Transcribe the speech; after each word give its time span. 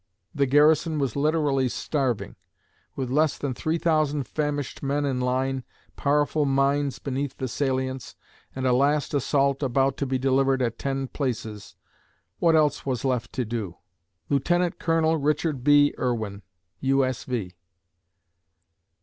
The 0.33 0.47
garrison 0.47 0.97
was 0.97 1.15
literally 1.15 1.69
starving. 1.69 2.35
With 2.95 3.11
less 3.11 3.37
than 3.37 3.53
3000 3.53 4.23
famished 4.23 4.81
men 4.81 5.05
in 5.05 5.21
line, 5.21 5.63
powerful 5.95 6.43
mines 6.43 6.97
beneath 6.97 7.37
the 7.37 7.47
salients, 7.47 8.15
and 8.55 8.65
a 8.65 8.73
last 8.73 9.13
assault 9.13 9.61
about 9.61 9.97
to 9.97 10.07
be 10.07 10.17
delivered 10.17 10.63
at 10.63 10.79
10 10.79 11.09
places, 11.09 11.75
what 12.39 12.55
else 12.55 12.83
was 12.83 13.05
left 13.05 13.31
to 13.33 13.45
do? 13.45 13.77
LIEUT. 14.27 14.79
COL. 14.79 15.17
RICHARD 15.17 15.63
B. 15.63 15.93
IRWIN, 15.99 16.41
U. 16.79 17.05
S. 17.05 17.23
V. 17.25 17.53